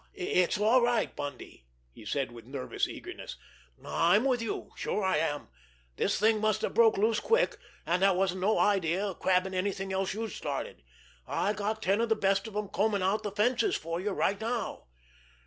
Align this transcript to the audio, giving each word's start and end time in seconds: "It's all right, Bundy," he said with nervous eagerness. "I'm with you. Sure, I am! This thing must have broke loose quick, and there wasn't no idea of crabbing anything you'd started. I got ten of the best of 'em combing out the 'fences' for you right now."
"It's 0.15 0.59
all 0.59 0.81
right, 0.81 1.15
Bundy," 1.15 1.67
he 1.91 2.05
said 2.05 2.31
with 2.31 2.45
nervous 2.45 2.87
eagerness. 2.87 3.35
"I'm 3.85 4.25
with 4.25 4.41
you. 4.41 4.71
Sure, 4.75 5.03
I 5.03 5.17
am! 5.17 5.49
This 5.97 6.19
thing 6.19 6.41
must 6.41 6.63
have 6.63 6.73
broke 6.73 6.97
loose 6.97 7.19
quick, 7.19 7.57
and 7.85 8.01
there 8.01 8.11
wasn't 8.11 8.41
no 8.41 8.57
idea 8.57 9.05
of 9.09 9.19
crabbing 9.19 9.53
anything 9.53 9.91
you'd 9.91 10.31
started. 10.31 10.81
I 11.27 11.53
got 11.53 11.83
ten 11.83 12.01
of 12.01 12.09
the 12.09 12.15
best 12.15 12.47
of 12.47 12.55
'em 12.55 12.69
combing 12.69 13.03
out 13.03 13.21
the 13.21 13.31
'fences' 13.31 13.75
for 13.75 14.01
you 14.01 14.09
right 14.09 14.41
now." 14.41 14.85